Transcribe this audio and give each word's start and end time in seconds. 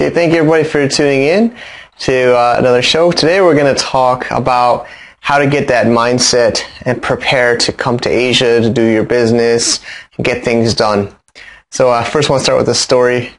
Okay, 0.00 0.10
thank 0.10 0.32
you 0.32 0.38
everybody 0.38 0.62
for 0.62 0.86
tuning 0.86 1.24
in 1.24 1.56
to 1.98 2.32
uh, 2.32 2.54
another 2.56 2.82
show. 2.82 3.10
Today 3.10 3.40
we're 3.40 3.56
going 3.56 3.74
to 3.74 3.82
talk 3.82 4.30
about 4.30 4.86
how 5.18 5.38
to 5.40 5.46
get 5.48 5.66
that 5.66 5.86
mindset 5.86 6.62
and 6.82 7.02
prepare 7.02 7.56
to 7.56 7.72
come 7.72 7.98
to 7.98 8.08
Asia 8.08 8.60
to 8.60 8.70
do 8.70 8.84
your 8.84 9.02
business 9.02 9.80
get 10.22 10.44
things 10.44 10.72
done. 10.72 11.12
So 11.72 11.90
uh, 11.90 12.04
first 12.04 12.30
want 12.30 12.38
to 12.38 12.44
start 12.44 12.60
with 12.60 12.68
a 12.68 12.76
story 12.76 13.32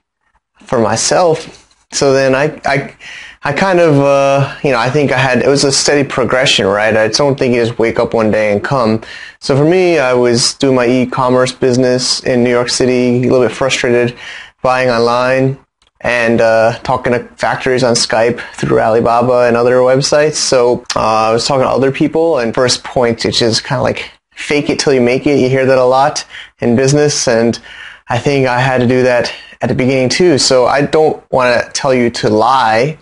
for 0.63 0.81
myself. 0.81 1.65
So 1.93 2.11
then 2.11 2.35
I, 2.35 2.59
I, 2.65 2.93
I 3.41 3.53
kind 3.53 3.79
of, 3.79 3.97
uh, 3.97 4.53
you 4.61 4.71
know, 4.71 4.79
I 4.79 4.89
think 4.89 5.13
I 5.13 5.17
had, 5.17 5.41
it 5.41 5.47
was 5.47 5.63
a 5.63 5.71
steady 5.71 6.05
progression, 6.05 6.65
right? 6.65 6.93
I 6.97 7.07
don't 7.07 7.39
think 7.39 7.55
you 7.55 7.63
just 7.63 7.79
wake 7.79 7.99
up 7.99 8.13
one 8.13 8.31
day 8.31 8.51
and 8.51 8.61
come. 8.61 9.01
So 9.39 9.55
for 9.55 9.63
me, 9.63 9.97
I 9.97 10.13
was 10.13 10.55
doing 10.55 10.75
my 10.75 10.87
e-commerce 10.87 11.53
business 11.53 12.21
in 12.25 12.43
New 12.43 12.51
York 12.51 12.67
City, 12.67 13.19
a 13.19 13.31
little 13.31 13.47
bit 13.47 13.55
frustrated 13.55 14.17
buying 14.61 14.89
online 14.89 15.57
and 16.01 16.39
uh, 16.39 16.77
talking 16.83 17.13
to 17.13 17.23
factories 17.35 17.83
on 17.83 17.93
Skype 17.93 18.39
through 18.53 18.79
Alibaba 18.79 19.47
and 19.47 19.57
other 19.57 19.75
websites. 19.77 20.35
So 20.35 20.85
uh, 20.95 21.29
I 21.29 21.33
was 21.33 21.45
talking 21.45 21.63
to 21.63 21.69
other 21.69 21.91
people, 21.91 22.39
and 22.39 22.53
first 22.53 22.83
point, 22.83 23.25
which 23.25 23.41
is 23.41 23.59
kind 23.59 23.79
of 23.79 23.83
like 23.83 24.11
fake 24.33 24.69
it 24.69 24.79
till 24.79 24.93
you 24.93 25.01
make 25.01 25.27
it. 25.27 25.39
You 25.39 25.49
hear 25.49 25.65
that 25.65 25.77
a 25.77 25.83
lot 25.85 26.25
in 26.59 26.75
business, 26.75 27.27
and 27.27 27.59
I 28.07 28.17
think 28.17 28.47
I 28.47 28.59
had 28.59 28.79
to 28.79 28.87
do 28.87 29.03
that 29.03 29.33
at 29.61 29.67
the 29.67 29.75
beginning 29.75 30.09
too. 30.09 30.37
So 30.37 30.65
I 30.65 30.81
don't 30.83 31.21
want 31.31 31.61
to 31.61 31.71
tell 31.71 31.93
you 31.93 32.09
to 32.11 32.29
lie, 32.29 32.97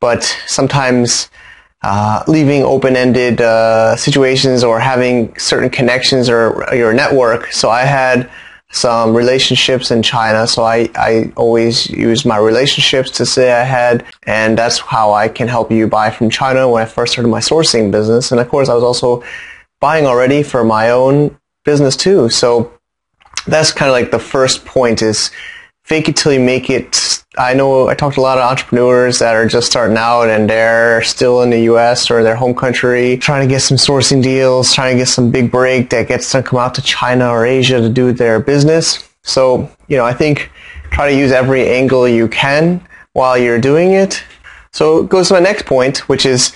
but 0.00 0.22
sometimes 0.46 1.28
uh, 1.82 2.22
leaving 2.26 2.62
open-ended 2.62 3.40
uh, 3.40 3.96
situations 3.96 4.64
or 4.64 4.80
having 4.80 5.36
certain 5.38 5.70
connections 5.70 6.28
or 6.28 6.64
your 6.72 6.92
network. 6.92 7.52
So 7.52 7.70
I 7.70 7.82
had 7.82 8.30
some 8.70 9.16
relationships 9.16 9.90
in 9.90 10.02
China. 10.02 10.46
So 10.46 10.64
I, 10.64 10.90
I 10.94 11.32
always 11.36 11.88
use 11.88 12.24
my 12.24 12.36
relationships 12.36 13.10
to 13.12 13.26
say 13.26 13.52
I 13.52 13.62
had, 13.62 14.04
and 14.24 14.58
that's 14.58 14.78
how 14.78 15.12
I 15.12 15.28
can 15.28 15.48
help 15.48 15.70
you 15.70 15.86
buy 15.86 16.10
from 16.10 16.30
China 16.30 16.68
when 16.68 16.82
I 16.82 16.86
first 16.86 17.12
started 17.12 17.28
my 17.28 17.40
sourcing 17.40 17.90
business. 17.90 18.32
And 18.32 18.40
of 18.40 18.48
course, 18.48 18.68
I 18.68 18.74
was 18.74 18.82
also 18.82 19.22
buying 19.80 20.06
already 20.06 20.42
for 20.42 20.64
my 20.64 20.90
own 20.90 21.38
business 21.64 21.96
too. 21.96 22.28
So 22.28 22.72
that's 23.46 23.72
kind 23.72 23.88
of 23.88 23.92
like 23.92 24.10
the 24.10 24.18
first 24.18 24.64
point 24.64 25.02
is 25.02 25.30
fake 25.84 26.08
it 26.08 26.16
till 26.16 26.32
you 26.32 26.40
make 26.40 26.68
it. 26.68 27.24
I 27.38 27.52
know 27.52 27.88
I 27.88 27.94
talked 27.94 28.14
to 28.14 28.20
a 28.20 28.22
lot 28.22 28.38
of 28.38 28.44
entrepreneurs 28.44 29.18
that 29.18 29.34
are 29.34 29.46
just 29.46 29.66
starting 29.66 29.98
out 29.98 30.30
and 30.30 30.48
they're 30.48 31.02
still 31.02 31.42
in 31.42 31.50
the 31.50 31.60
U.S. 31.62 32.10
or 32.10 32.22
their 32.22 32.34
home 32.34 32.54
country 32.54 33.18
trying 33.18 33.46
to 33.46 33.52
get 33.52 33.60
some 33.60 33.76
sourcing 33.76 34.22
deals, 34.22 34.72
trying 34.72 34.94
to 34.94 34.98
get 34.98 35.08
some 35.08 35.30
big 35.30 35.50
break 35.50 35.90
that 35.90 36.08
gets 36.08 36.32
them 36.32 36.42
to 36.42 36.48
come 36.48 36.58
out 36.58 36.74
to 36.76 36.82
China 36.82 37.28
or 37.28 37.44
Asia 37.44 37.80
to 37.80 37.90
do 37.90 38.12
their 38.12 38.40
business. 38.40 39.06
So, 39.22 39.70
you 39.88 39.98
know, 39.98 40.04
I 40.04 40.14
think 40.14 40.50
try 40.90 41.10
to 41.10 41.16
use 41.16 41.30
every 41.30 41.68
angle 41.68 42.08
you 42.08 42.26
can 42.26 42.80
while 43.12 43.36
you're 43.36 43.60
doing 43.60 43.92
it. 43.92 44.24
So 44.72 45.02
it 45.02 45.10
goes 45.10 45.28
to 45.28 45.34
my 45.34 45.40
next 45.40 45.66
point, 45.66 46.08
which 46.08 46.24
is 46.24 46.54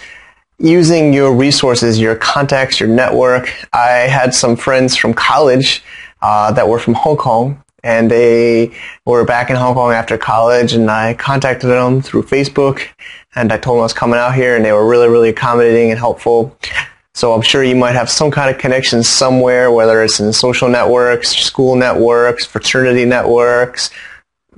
using 0.59 1.13
your 1.13 1.35
resources, 1.35 1.99
your 1.99 2.17
contacts, 2.17 2.81
your 2.81 2.89
network. 2.89 3.53
I 3.75 4.09
had 4.09 4.35
some 4.35 4.57
friends 4.57 4.97
from 4.97 5.13
college 5.13 5.83
uh, 6.23 6.53
that 6.53 6.69
were 6.69 6.79
from 6.79 6.95
Hong 6.95 7.17
Kong 7.17 7.63
and 7.83 8.11
they 8.11 8.73
were 9.05 9.25
back 9.25 9.51
in 9.51 9.57
Hong 9.57 9.75
Kong 9.75 9.93
after 9.93 10.19
college 10.19 10.73
and 10.73 10.91
I 10.91 11.15
contacted 11.15 11.71
them 11.71 12.03
through 12.03 12.25
Facebook 12.25 12.87
and 13.35 13.53
I 13.53 13.59
told 13.59 13.77
them 13.77 13.81
I 13.81 13.85
was 13.85 13.93
coming 13.93 14.19
out 14.19 14.35
here 14.35 14.57
and 14.57 14.65
they 14.65 14.73
were 14.73 14.87
really, 14.87 15.09
really 15.09 15.31
accommodating 15.31 15.91
and 15.91 15.99
helpful. 15.99 16.57
So 17.15 17.33
I'm 17.33 17.43
sure 17.43 17.65
you 17.65 17.77
might 17.77 17.93
have 17.93 18.09
some 18.09 18.31
kind 18.31 18.55
of 18.55 18.61
connection 18.61 19.03
somewhere, 19.03 19.71
whether 19.71 20.03
it's 20.03 20.21
in 20.21 20.33
social 20.33 20.69
networks, 20.69 21.31
school 21.31 21.75
networks, 21.75 22.45
fraternity 22.45 23.05
networks, 23.05 23.91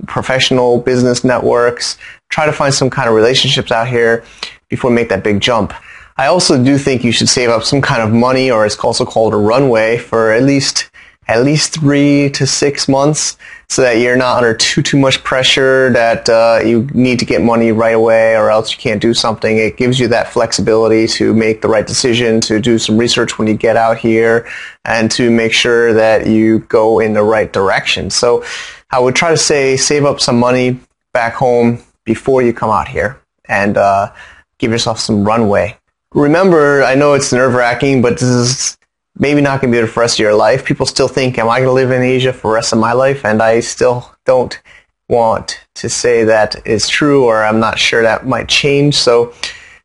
professional 0.07 0.79
business 0.79 1.23
networks. 1.23 1.97
Try 2.29 2.45
to 2.45 2.53
find 2.53 2.73
some 2.73 2.89
kind 2.89 3.09
of 3.09 3.15
relationships 3.15 3.71
out 3.71 3.87
here 3.87 4.23
before 4.69 4.91
you 4.91 4.95
make 4.95 5.09
that 5.09 5.23
big 5.23 5.39
jump. 5.39 5.73
I 6.15 6.27
also 6.27 6.63
do 6.63 6.77
think 6.77 7.03
you 7.03 7.11
should 7.11 7.29
save 7.29 7.49
up 7.49 7.63
some 7.63 7.81
kind 7.81 8.01
of 8.01 8.11
money 8.11 8.51
or 8.51 8.65
it's 8.65 8.77
also 8.77 9.03
called 9.05 9.33
a 9.33 9.37
runway 9.37 9.97
for 9.97 10.31
at 10.31 10.43
least 10.43 10.91
at 11.27 11.43
least 11.43 11.79
three 11.79 12.29
to 12.31 12.45
six 12.45 12.87
months 12.87 13.37
so 13.69 13.81
that 13.81 13.93
you're 13.93 14.17
not 14.17 14.37
under 14.37 14.53
too 14.53 14.81
too 14.81 14.97
much 14.97 15.23
pressure 15.23 15.91
that 15.93 16.27
uh, 16.29 16.59
you 16.63 16.87
need 16.93 17.19
to 17.19 17.25
get 17.25 17.41
money 17.41 17.71
right 17.71 17.95
away 17.95 18.35
or 18.35 18.49
else 18.49 18.71
you 18.71 18.77
can't 18.77 19.01
do 19.01 19.13
something. 19.13 19.57
It 19.57 19.77
gives 19.77 19.99
you 19.99 20.07
that 20.09 20.27
flexibility 20.27 21.07
to 21.07 21.33
make 21.33 21.61
the 21.61 21.69
right 21.69 21.85
decision 21.85 22.41
to 22.41 22.59
do 22.59 22.77
some 22.77 22.97
research 22.97 23.39
when 23.39 23.47
you 23.47 23.55
get 23.55 23.77
out 23.77 23.97
here 23.97 24.47
and 24.85 25.09
to 25.11 25.31
make 25.31 25.53
sure 25.53 25.93
that 25.93 26.27
you 26.27 26.59
go 26.59 26.99
in 26.99 27.13
the 27.13 27.23
right 27.23 27.51
direction. 27.51 28.09
So 28.09 28.43
i 28.91 28.99
would 28.99 29.15
try 29.15 29.31
to 29.31 29.37
say 29.37 29.75
save 29.75 30.05
up 30.05 30.19
some 30.19 30.37
money 30.37 30.79
back 31.13 31.33
home 31.33 31.81
before 32.03 32.41
you 32.43 32.53
come 32.53 32.69
out 32.69 32.87
here 32.87 33.19
and 33.47 33.77
uh, 33.77 34.11
give 34.59 34.71
yourself 34.71 34.99
some 34.99 35.23
runway. 35.23 35.77
Remember 36.13 36.83
i 36.83 36.93
know 36.93 37.13
it's 37.13 37.33
nerve-wracking 37.33 38.01
but 38.01 38.19
this 38.19 38.23
is 38.23 38.77
maybe 39.17 39.41
not 39.41 39.61
going 39.61 39.71
to 39.71 39.75
be 39.75 39.79
there 39.79 39.87
for 39.87 39.95
the 39.95 40.01
rest 40.01 40.15
of 40.15 40.19
your 40.19 40.35
life. 40.35 40.65
People 40.65 40.85
still 40.85 41.07
think, 41.07 41.37
am 41.37 41.49
I 41.49 41.59
going 41.59 41.67
to 41.67 41.73
live 41.73 41.91
in 41.91 42.01
Asia 42.01 42.33
for 42.33 42.51
the 42.51 42.55
rest 42.55 42.73
of 42.73 42.79
my 42.79 42.93
life? 42.93 43.25
And 43.25 43.41
I 43.41 43.59
still 43.59 44.11
don't 44.25 44.59
want 45.07 45.63
to 45.75 45.89
say 45.89 46.23
that 46.23 46.65
is 46.65 46.87
true 46.87 47.25
or 47.25 47.43
I'm 47.43 47.59
not 47.59 47.77
sure 47.77 48.01
that 48.01 48.25
might 48.25 48.47
change. 48.47 48.95
So, 48.95 49.33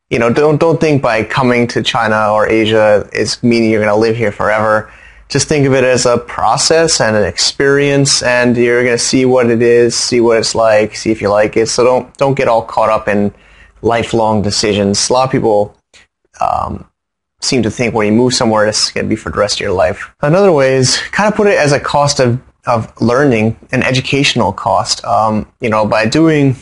you 0.08 0.18
know, 0.18 0.32
don't, 0.32 0.58
don't 0.58 0.80
think 0.80 1.02
by 1.02 1.24
coming 1.24 1.66
to 1.68 1.82
China 1.82 2.32
or 2.32 2.48
Asia 2.48 3.08
is 3.12 3.42
meaning 3.42 3.70
you're 3.70 3.82
going 3.82 3.94
to 3.94 4.00
live 4.00 4.16
here 4.16 4.32
forever. 4.32 4.90
Just 5.28 5.46
think 5.46 5.66
of 5.66 5.74
it 5.74 5.84
as 5.84 6.06
a 6.06 6.16
process 6.16 7.02
and 7.02 7.14
an 7.14 7.24
experience 7.24 8.22
and 8.22 8.56
you're 8.56 8.82
going 8.82 8.96
to 8.96 9.02
see 9.02 9.26
what 9.26 9.50
it 9.50 9.60
is, 9.60 9.94
see 9.94 10.20
what 10.20 10.38
it's 10.38 10.54
like, 10.54 10.96
see 10.96 11.10
if 11.10 11.20
you 11.20 11.28
like 11.28 11.54
it. 11.58 11.66
So 11.66 11.84
don't, 11.84 12.16
don't 12.16 12.34
get 12.34 12.48
all 12.48 12.62
caught 12.62 12.88
up 12.88 13.08
in 13.08 13.34
lifelong 13.82 14.40
decisions. 14.40 15.10
A 15.10 15.12
lot 15.12 15.24
of 15.26 15.30
people, 15.30 15.76
um, 16.40 16.88
seem 17.40 17.62
to 17.62 17.70
think 17.70 17.94
when 17.94 18.06
you 18.06 18.12
move 18.12 18.34
somewhere, 18.34 18.66
it's 18.66 18.90
going 18.90 19.04
to 19.04 19.08
be 19.08 19.16
for 19.16 19.30
the 19.30 19.38
rest 19.38 19.56
of 19.56 19.60
your 19.60 19.72
life. 19.72 20.14
Another 20.20 20.52
way 20.52 20.74
is 20.74 20.98
kind 21.12 21.30
of 21.30 21.36
put 21.36 21.46
it 21.46 21.58
as 21.58 21.72
a 21.72 21.80
cost 21.80 22.20
of, 22.20 22.40
of 22.66 23.00
learning, 23.00 23.56
an 23.72 23.82
educational 23.82 24.52
cost. 24.52 25.04
Um, 25.04 25.50
you 25.60 25.70
know, 25.70 25.86
by 25.86 26.06
doing 26.06 26.56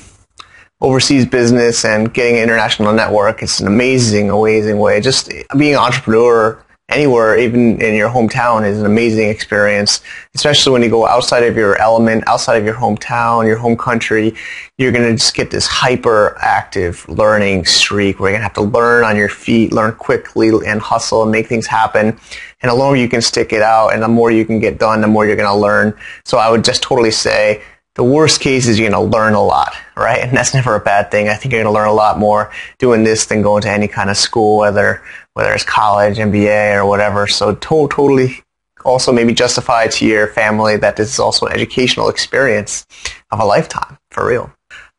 overseas 0.80 1.24
business 1.24 1.84
and 1.84 2.12
getting 2.12 2.36
an 2.36 2.42
international 2.42 2.92
network, 2.92 3.42
it's 3.42 3.60
an 3.60 3.66
amazing, 3.66 4.30
amazing 4.30 4.78
way. 4.78 5.00
Just 5.00 5.30
being 5.56 5.74
an 5.74 5.80
entrepreneur 5.80 6.62
anywhere, 6.88 7.36
even 7.36 7.80
in 7.80 7.94
your 7.94 8.08
hometown, 8.08 8.66
is 8.66 8.78
an 8.78 8.86
amazing 8.86 9.28
experience. 9.28 10.00
Especially 10.34 10.72
when 10.72 10.82
you 10.82 10.88
go 10.88 11.06
outside 11.06 11.42
of 11.42 11.56
your 11.56 11.76
element, 11.80 12.24
outside 12.26 12.56
of 12.56 12.64
your 12.64 12.74
hometown, 12.74 13.46
your 13.46 13.56
home 13.56 13.76
country, 13.76 14.34
you're 14.78 14.92
going 14.92 15.04
to 15.04 15.12
just 15.12 15.34
get 15.34 15.50
this 15.50 15.66
hyper 15.66 16.36
active 16.40 17.08
learning 17.08 17.64
streak 17.64 18.20
where 18.20 18.30
you're 18.30 18.38
going 18.38 18.48
to 18.48 18.60
have 18.60 18.70
to 18.70 18.76
learn 18.76 19.04
on 19.04 19.16
your 19.16 19.28
feet, 19.28 19.72
learn 19.72 19.94
quickly, 19.94 20.50
and 20.66 20.80
hustle 20.80 21.22
and 21.22 21.32
make 21.32 21.46
things 21.46 21.66
happen. 21.66 22.18
And 22.62 22.70
the 22.70 22.74
longer 22.74 22.98
you 22.98 23.08
can 23.08 23.20
stick 23.20 23.52
it 23.52 23.62
out, 23.62 23.88
and 23.88 24.02
the 24.02 24.08
more 24.08 24.30
you 24.30 24.44
can 24.44 24.60
get 24.60 24.78
done, 24.78 25.00
the 25.00 25.08
more 25.08 25.26
you're 25.26 25.36
going 25.36 25.48
to 25.48 25.54
learn. 25.54 25.96
So 26.24 26.38
I 26.38 26.50
would 26.50 26.64
just 26.64 26.82
totally 26.82 27.10
say 27.10 27.62
the 27.96 28.04
worst 28.04 28.40
case 28.40 28.68
is 28.68 28.78
you're 28.78 28.90
going 28.90 29.10
to 29.10 29.16
learn 29.16 29.34
a 29.34 29.42
lot, 29.42 29.74
right? 29.96 30.20
And 30.20 30.36
that's 30.36 30.54
never 30.54 30.74
a 30.74 30.80
bad 30.80 31.10
thing. 31.10 31.28
I 31.28 31.34
think 31.34 31.52
you're 31.52 31.62
going 31.62 31.72
to 31.72 31.76
learn 31.76 31.88
a 31.88 31.94
lot 31.94 32.18
more 32.18 32.52
doing 32.78 33.04
this 33.04 33.26
than 33.26 33.42
going 33.42 33.62
to 33.62 33.70
any 33.70 33.88
kind 33.88 34.10
of 34.10 34.16
school, 34.16 34.58
whether 34.58 35.02
whether 35.32 35.52
it's 35.52 35.64
college, 35.64 36.16
MBA, 36.16 36.76
or 36.76 36.86
whatever. 36.86 37.26
So 37.26 37.54
to- 37.54 37.88
totally 37.88 38.42
also 38.84 39.12
maybe 39.12 39.34
justify 39.34 39.88
to 39.88 40.06
your 40.06 40.28
family 40.28 40.76
that 40.76 40.96
this 40.96 41.12
is 41.12 41.18
also 41.18 41.46
an 41.46 41.52
educational 41.52 42.08
experience 42.08 42.86
of 43.32 43.40
a 43.40 43.44
lifetime, 43.44 43.98
for 44.10 44.26
real. 44.26 44.52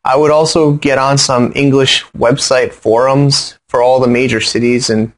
I 0.04 0.16
would 0.16 0.30
also 0.30 0.72
get 0.72 0.98
on 0.98 1.18
some 1.18 1.52
English 1.54 2.04
website 2.16 2.72
forums 2.72 3.58
for 3.68 3.82
all 3.82 4.00
the 4.00 4.06
major 4.06 4.40
cities 4.40 4.90
and 4.90 5.12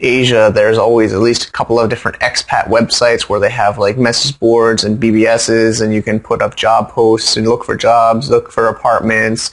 Asia, 0.00 0.52
there's 0.54 0.78
always 0.78 1.12
at 1.12 1.18
least 1.20 1.48
a 1.48 1.52
couple 1.52 1.80
of 1.80 1.90
different 1.90 2.20
expat 2.20 2.66
websites 2.66 3.22
where 3.22 3.40
they 3.40 3.50
have 3.50 3.78
like 3.78 3.98
message 3.98 4.38
boards 4.38 4.84
and 4.84 5.00
BBSs 5.00 5.82
and 5.82 5.92
you 5.92 6.02
can 6.02 6.20
put 6.20 6.40
up 6.40 6.54
job 6.54 6.90
posts 6.90 7.36
and 7.36 7.48
look 7.48 7.64
for 7.64 7.76
jobs, 7.76 8.30
look 8.30 8.52
for 8.52 8.68
apartments, 8.68 9.50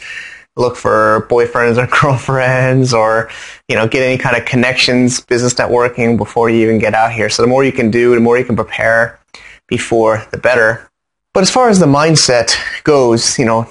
look 0.56 0.76
for 0.76 1.26
boyfriends 1.30 1.78
or 1.78 1.88
girlfriends 2.02 2.94
or, 2.94 3.30
you 3.68 3.76
know, 3.76 3.88
get 3.88 4.04
any 4.04 4.20
kind 4.20 4.38
of 4.38 4.46
connections, 4.46 5.20
business 5.22 5.56
networking 5.56 6.16
before 6.16 6.50
you 6.50 6.62
even 6.62 6.78
get 6.78 6.94
out 6.94 7.12
here. 7.12 7.30
So 7.30 7.42
the 7.42 7.48
more 7.48 7.64
you 7.64 7.72
can 7.72 7.90
do, 7.90 8.14
the 8.14 8.22
more 8.22 8.38
you 8.38 8.46
can 8.46 8.56
prepare 8.56 9.20
before, 9.68 10.24
the 10.30 10.38
better. 10.38 10.88
But 11.34 11.42
as 11.42 11.50
far 11.50 11.70
as 11.70 11.80
the 11.80 11.88
mindset 11.88 12.56
goes, 12.84 13.40
you 13.40 13.46
know, 13.46 13.68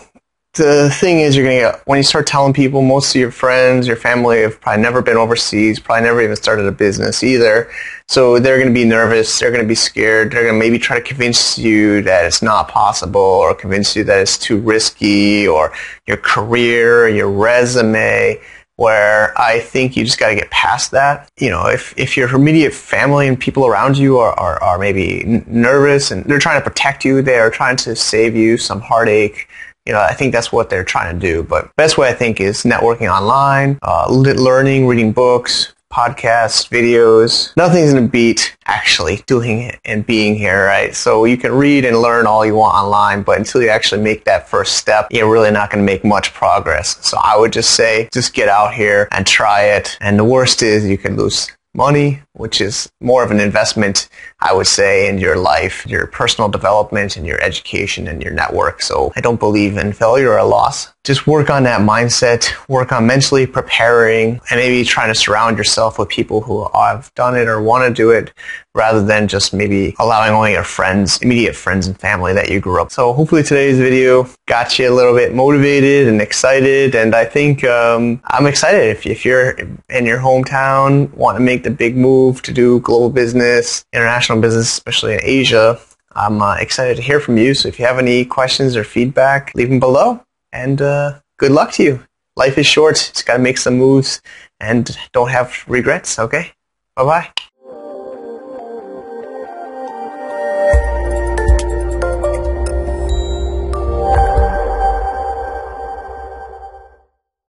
the 0.54 0.88
thing 0.90 1.20
is 1.20 1.36
you're 1.36 1.44
going 1.44 1.58
to 1.58 1.72
get 1.72 1.86
when 1.86 1.96
you 1.96 2.02
start 2.02 2.26
telling 2.26 2.52
people 2.52 2.80
most 2.80 3.14
of 3.14 3.20
your 3.20 3.30
friends 3.30 3.86
your 3.86 3.96
family 3.96 4.42
have 4.42 4.60
probably 4.60 4.82
never 4.82 5.02
been 5.02 5.16
overseas 5.16 5.80
probably 5.80 6.04
never 6.04 6.22
even 6.22 6.36
started 6.36 6.64
a 6.66 6.72
business 6.72 7.24
either 7.24 7.70
so 8.06 8.38
they're 8.38 8.56
going 8.58 8.68
to 8.68 8.74
be 8.74 8.84
nervous 8.84 9.38
they're 9.38 9.50
going 9.50 9.62
to 9.62 9.68
be 9.68 9.74
scared 9.74 10.30
they're 10.30 10.42
going 10.42 10.54
to 10.54 10.58
maybe 10.58 10.78
try 10.78 10.98
to 10.98 11.04
convince 11.04 11.58
you 11.58 12.02
that 12.02 12.24
it's 12.24 12.40
not 12.40 12.68
possible 12.68 13.20
or 13.20 13.54
convince 13.54 13.96
you 13.96 14.04
that 14.04 14.20
it's 14.20 14.38
too 14.38 14.58
risky 14.60 15.46
or 15.46 15.72
your 16.06 16.16
career 16.16 17.08
your 17.08 17.28
resume 17.28 18.40
where 18.76 19.38
I 19.40 19.60
think 19.60 19.96
you 19.96 20.04
just 20.04 20.18
got 20.18 20.30
to 20.30 20.34
get 20.34 20.50
past 20.50 20.90
that. 20.90 21.30
You 21.38 21.50
know, 21.50 21.68
if, 21.68 21.94
if 21.96 22.16
your 22.16 22.28
immediate 22.34 22.74
family 22.74 23.28
and 23.28 23.38
people 23.38 23.66
around 23.66 23.96
you 23.96 24.18
are, 24.18 24.32
are, 24.32 24.60
are 24.62 24.78
maybe 24.78 25.44
nervous 25.46 26.10
and 26.10 26.24
they're 26.24 26.40
trying 26.40 26.60
to 26.60 26.68
protect 26.68 27.04
you, 27.04 27.22
they 27.22 27.38
are 27.38 27.50
trying 27.50 27.76
to 27.76 27.94
save 27.94 28.34
you 28.34 28.56
some 28.56 28.80
heartache, 28.80 29.48
you 29.86 29.92
know, 29.92 30.00
I 30.00 30.14
think 30.14 30.32
that's 30.32 30.50
what 30.50 30.70
they're 30.70 30.84
trying 30.84 31.18
to 31.18 31.26
do. 31.26 31.42
But 31.42 31.74
best 31.76 31.98
way 31.98 32.08
I 32.08 32.14
think 32.14 32.40
is 32.40 32.62
networking 32.62 33.12
online, 33.12 33.78
uh, 33.82 34.06
learning, 34.10 34.86
reading 34.86 35.12
books, 35.12 35.74
podcasts, 35.92 36.68
videos. 36.68 37.56
Nothing's 37.56 37.92
going 37.92 38.06
to 38.06 38.10
beat 38.10 38.56
actually 38.66 39.22
doing 39.26 39.60
it 39.60 39.78
and 39.84 40.04
being 40.04 40.34
here, 40.34 40.64
right? 40.64 40.94
So 40.94 41.24
you 41.24 41.36
can 41.36 41.52
read 41.52 41.84
and 41.84 42.00
learn 42.02 42.26
all 42.26 42.44
you 42.44 42.56
want 42.56 42.74
online, 42.74 43.22
but 43.22 43.38
until 43.38 43.62
you 43.62 43.68
actually 43.68 44.02
make 44.02 44.24
that 44.24 44.48
first 44.48 44.76
step, 44.76 45.06
you're 45.10 45.30
really 45.30 45.52
not 45.52 45.70
going 45.70 45.84
to 45.84 45.86
make 45.86 46.04
much 46.04 46.34
progress. 46.34 46.98
So 47.06 47.16
I 47.22 47.36
would 47.36 47.52
just 47.52 47.72
say, 47.72 48.08
just 48.12 48.34
get 48.34 48.48
out 48.48 48.74
here 48.74 49.06
and 49.12 49.24
try 49.24 49.66
it. 49.66 49.96
And 50.00 50.18
the 50.18 50.24
worst 50.24 50.62
is 50.62 50.84
you 50.84 50.98
can 50.98 51.16
lose 51.16 51.50
money, 51.74 52.22
which 52.34 52.60
is 52.60 52.90
more 53.00 53.22
of 53.22 53.30
an 53.30 53.40
investment, 53.40 54.08
I 54.40 54.52
would 54.52 54.66
say, 54.66 55.08
in 55.08 55.18
your 55.18 55.36
life, 55.36 55.86
your 55.86 56.06
personal 56.06 56.48
development 56.48 57.16
and 57.16 57.26
your 57.26 57.40
education 57.40 58.08
and 58.08 58.22
your 58.22 58.32
network. 58.32 58.82
So 58.82 59.12
I 59.16 59.20
don't 59.20 59.40
believe 59.40 59.76
in 59.76 59.92
failure 59.92 60.32
or 60.32 60.44
loss. 60.44 60.92
Just 61.04 61.26
work 61.26 61.50
on 61.50 61.64
that 61.64 61.82
mindset, 61.82 62.50
work 62.68 62.90
on 62.90 63.06
mentally 63.06 63.46
preparing 63.46 64.40
and 64.50 64.58
maybe 64.58 64.84
trying 64.84 65.12
to 65.12 65.14
surround 65.14 65.58
yourself 65.58 65.98
with 65.98 66.08
people 66.08 66.40
who 66.40 66.66
have 66.74 67.12
done 67.14 67.36
it 67.36 67.46
or 67.46 67.60
want 67.60 67.86
to 67.86 67.94
do 67.94 68.10
it 68.10 68.32
rather 68.74 69.04
than 69.04 69.28
just 69.28 69.52
maybe 69.52 69.94
allowing 69.98 70.32
only 70.32 70.52
your 70.52 70.64
friends, 70.64 71.18
immediate 71.18 71.54
friends 71.54 71.86
and 71.86 72.00
family 72.00 72.32
that 72.32 72.48
you 72.48 72.58
grew 72.58 72.80
up. 72.80 72.90
So 72.90 73.12
hopefully 73.12 73.42
today's 73.42 73.78
video 73.78 74.26
got 74.46 74.78
you 74.78 74.90
a 74.90 74.94
little 74.94 75.14
bit 75.14 75.34
motivated 75.34 76.08
and 76.08 76.22
excited. 76.22 76.94
And 76.94 77.14
I 77.14 77.26
think 77.26 77.64
um, 77.64 78.22
I'm 78.24 78.46
excited 78.46 78.88
if, 78.88 79.06
if 79.06 79.26
you're 79.26 79.50
in 79.90 80.06
your 80.06 80.18
hometown, 80.18 81.12
want 81.12 81.36
to 81.36 81.44
make 81.44 81.64
the 81.64 81.70
big 81.70 81.96
move 81.96 82.23
to 82.32 82.52
do 82.52 82.80
global 82.80 83.10
business, 83.10 83.84
international 83.92 84.40
business, 84.40 84.72
especially 84.72 85.14
in 85.14 85.20
Asia. 85.22 85.78
I'm 86.12 86.40
uh, 86.40 86.56
excited 86.56 86.96
to 86.96 87.02
hear 87.02 87.20
from 87.20 87.36
you. 87.36 87.54
So 87.54 87.68
if 87.68 87.78
you 87.78 87.86
have 87.86 87.98
any 87.98 88.24
questions 88.24 88.76
or 88.76 88.84
feedback, 88.84 89.52
leave 89.54 89.68
them 89.68 89.80
below. 89.80 90.24
And 90.52 90.80
uh, 90.80 91.20
good 91.38 91.52
luck 91.52 91.72
to 91.72 91.82
you. 91.82 92.04
Life 92.36 92.58
is 92.58 92.66
short. 92.66 92.96
Just 92.96 93.26
got 93.26 93.34
to 93.36 93.42
make 93.42 93.58
some 93.58 93.76
moves 93.76 94.20
and 94.60 94.96
don't 95.12 95.30
have 95.30 95.64
regrets. 95.66 96.18
Okay. 96.18 96.52
Bye 96.96 97.04
bye. 97.04 97.53